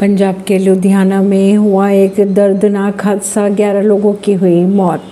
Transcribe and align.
पंजाब 0.00 0.44
के 0.46 0.58
लुधियाना 0.58 1.22
में 1.22 1.56
हुआ 1.56 1.90
एक 1.90 2.34
दर्दनाक 2.34 3.04
हादसा। 3.04 3.48
11 3.48 3.80
लोगों 3.80 4.12
की 4.14 4.32
हुई 4.32 4.64
मौत। 4.64 5.02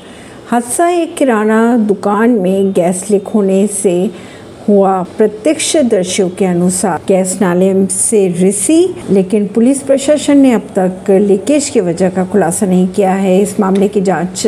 हादसा 0.48 0.88
एक 0.88 1.16
किराना 1.16 1.76
दुकान 1.76 2.30
में 2.30 2.72
गैस 2.72 3.10
लीक 3.10 3.28
होने 3.28 3.66
से 3.66 4.10
हुआ। 4.68 5.02
प्रत्यक्ष 5.02 5.72
प्रत्यक्षदर्शियों 5.72 6.30
के 6.30 6.44
अनुसार 6.44 7.00
गैस 7.08 7.38
नाले 7.40 7.86
से 7.86 8.28
रिसी, 8.28 8.94
लेकिन 9.10 9.46
पुलिस 9.46 9.82
प्रशासन 9.82 10.36
ने 10.36 10.52
अब 10.52 10.62
तक 10.78 11.10
लीकेज 11.10 11.68
की 11.68 11.80
वजह 11.80 12.10
का 12.10 12.24
खुलासा 12.24 12.66
नहीं 12.66 12.88
किया 12.88 13.14
है। 13.14 13.42
इस 13.42 13.60
मामले 13.60 13.88
की 13.88 14.00
जाँच 14.00 14.46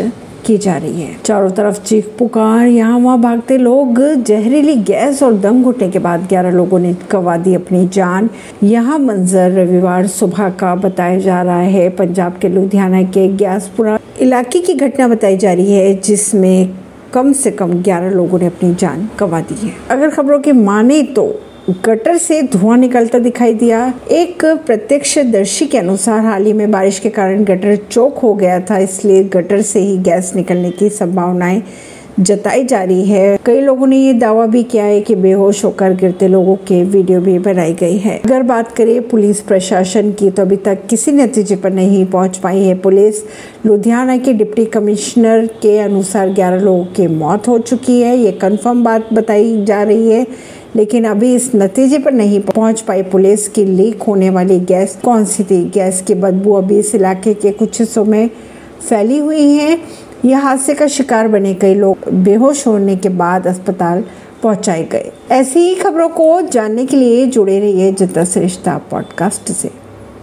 की 0.48 0.58
जा 0.58 0.76
रही 0.76 1.02
है। 1.02 1.16
चारों 1.24 1.50
तरफ़ 1.50 1.82
चीख 1.82 2.06
पुकार, 2.18 2.66
यहाँ 2.66 2.98
वहाँ 2.98 3.20
भागते 3.20 3.58
लोग, 3.58 4.00
जहरीली 4.24 4.74
गैस 4.82 5.22
और 5.22 5.34
दम 5.34 5.62
घुटने 5.62 5.88
के 5.88 5.98
बाद 5.98 6.26
11 6.30 6.50
लोगों 6.50 6.78
ने 6.78 6.94
गवा 7.12 7.36
दी 7.36 7.54
अपनी 7.54 7.86
जान। 7.88 8.30
यहाँ 8.62 8.98
मंजर 8.98 9.50
रविवार 9.50 10.06
सुबह 10.06 10.48
का 10.50 10.74
बताया 10.74 11.18
जा 11.18 11.42
रहा 11.42 11.60
है। 11.60 11.88
पंजाब 11.90 12.38
के 12.38 12.48
लुधियाना 12.48 13.02
के 13.02 13.28
ग्यासपुरा 13.28 13.98
इलाके 14.20 14.60
की 14.60 14.74
घटना 14.74 15.08
बताई 15.08 15.36
जा 15.36 15.52
रही 15.52 15.72
है, 15.72 15.94
जिसमें 15.94 16.74
कम 17.12 17.32
से 17.32 17.50
कम 17.50 17.72
11 17.82 18.10
लोगों 18.10 18.38
ने 18.38 18.46
अपनी 18.46 18.74
जान 18.74 19.08
गंवा 19.20 19.40
दी 19.40 19.66
है। 19.66 19.74
अगर 19.90 20.10
खबरों 20.10 20.38
की 20.38 20.52
माने 20.52 21.02
तो 21.02 21.24
गटर 21.68 22.16
से 22.16 22.40
धुआँ 22.42 22.76
निकलता 22.76 23.18
दिखाई 23.18 23.54
दिया। 23.54 23.92
एक 24.10 24.44
प्रत्यक्षदर्शी 24.66 25.66
के 25.66 25.78
अनुसार 25.78 26.20
हाल 26.20 26.44
ही 26.46 26.52
में 26.52 26.70
बारिश 26.70 26.98
के 26.98 27.10
कारण 27.10 27.44
गटर 27.44 27.76
चौक 27.90 28.18
हो 28.18 28.32
गया 28.34 28.60
था, 28.60 28.78
इसलिए 28.78 29.24
गटर 29.24 29.60
से 29.62 29.80
ही 29.80 29.98
गैस 29.98 30.32
निकलने 30.36 30.70
की 30.70 30.88
संभावनाएँ 30.88 31.62
जताई 32.20 32.64
जा 32.64 32.82
रही 32.82 33.04
है। 33.04 33.38
कई 33.46 33.60
लोगों 33.60 33.86
ने 33.86 33.96
ये 33.96 34.12
दावा 34.12 34.46
भी 34.46 34.62
किया 34.62 34.84
है 34.84 35.00
कि 35.00 35.14
बेहोश 35.14 35.64
होकर 35.64 35.94
गिरते 35.94 36.28
लोगों 36.28 36.54
के 36.68 36.82
वीडियो 36.84 37.20
भी 37.20 37.38
बनाई 37.38 37.74
गई 37.74 37.96
है। 37.98 38.18
अगर 38.18 38.42
बात 38.42 38.72
करें 38.72 39.08
पुलिस 39.08 39.40
प्रशासन 39.40 40.10
की 40.12 40.30
तो 40.30 40.42
अभी 40.42 40.56
तक 40.56 40.86
किसी 40.86 41.12
नतीजे 41.12 41.56
पर 41.56 41.72
नहीं 41.72 42.04
पहुँच 42.06 42.36
पाई 42.36 42.62
है। 42.62 42.74
पुलिस 42.78 43.22
लुधियाना 43.66 44.16
के 44.16 44.32
डिप्टी 44.32 44.64
कमिश्नर 44.66 45.46
के 45.62 45.78
अनुसार 45.78 46.30
11 46.30 46.60
लोगों 46.60 46.84
की 46.86 47.06
मौत 47.06 47.48
हो 47.48 47.58
चुकी 47.60 48.00
है। 48.00 48.16
ये 48.16 48.32
कंफर्म 48.32 48.82
बात 48.84 49.12
बताई 49.12 49.64
जा 49.64 49.82
रही 49.82 50.10
है, 50.10 50.26
लेकिन 50.76 51.04
अभी 51.04 51.34
इस 51.34 51.50
नतीजे 51.54 51.98
पर 51.98 52.12
नहीं 52.12 52.40
पहुँच 52.42 52.80
पाई 52.80 53.02
पुलिस 53.04 53.48
की 53.48 53.64
लीक 53.64 54.02
होने 54.02 54.30
वाली 54.30 54.58
गैस, 54.62 54.98
कौन 55.04 55.24
सी 55.24 55.44
थी 55.44 55.64
गैस 55.64 56.02
की 56.02 56.14
बदबू 56.16 56.54
अभी 56.54 56.78
इस 56.78 56.94
इलाके 56.94 57.34
के 57.34 57.50
कुछ 57.52 57.80
हिस्सों 57.80 58.04
में 58.04 58.28
फैली 58.80 59.18
हुई 59.18 59.50
है। 59.52 59.76
यह 60.24 60.38
हादसे 60.38 60.74
का 60.74 60.86
शिकार 60.86 61.28
बने 61.28 61.54
कई 61.54 61.74
लोग 61.74 62.12
बेहोश 62.12 62.66
होने 62.66 62.96
के 62.96 63.08
बाद 63.08 63.46
अस्पताल 63.46 64.04
पहुँचाए 64.42 64.84
गए। 64.84 65.12
ऐसी 65.30 65.60
ही 65.60 65.74
खबरों 65.74 66.08
को 66.08 66.42
जानने 66.42 66.86
के 66.86 66.96
लिए 66.96 67.26
जुड़े 67.26 67.60
रहिए 67.60 67.92
जनता 67.92 68.24
श्रेष्ठा 68.24 68.78
पॉडकास्ट 68.78 69.52
से। 69.52 69.70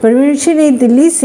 परवीन 0.04 0.58
नई 0.58 0.72
दिल्ली 0.72 1.10
से 1.10 1.24